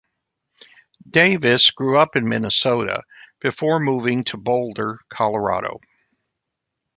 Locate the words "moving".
3.79-4.23